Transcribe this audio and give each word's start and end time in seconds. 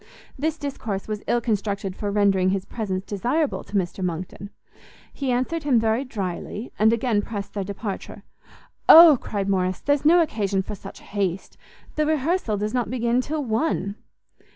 This 0.35 0.57
discourse 0.57 1.07
was 1.07 1.21
ill 1.27 1.41
constructed 1.41 1.95
for 1.95 2.09
rendering 2.09 2.49
his 2.49 2.65
presence 2.65 3.05
desirable 3.05 3.63
to 3.63 3.75
Mr 3.75 4.03
Monckton; 4.03 4.49
he 5.13 5.29
answered 5.31 5.61
him 5.61 5.79
very 5.79 6.03
drily, 6.03 6.73
and 6.79 6.91
again 6.91 7.21
pressed 7.21 7.53
their 7.53 7.63
departure. 7.63 8.23
"O," 8.89 9.19
cried 9.21 9.47
Morrice, 9.47 9.79
"there's 9.79 10.03
no 10.03 10.19
occasion 10.23 10.63
for 10.63 10.73
such 10.73 11.01
haste; 11.01 11.55
the 11.97 12.07
rehearsal 12.07 12.57
does 12.57 12.73
not 12.73 12.89
begin 12.89 13.21
till 13.21 13.45
one." 13.45 13.95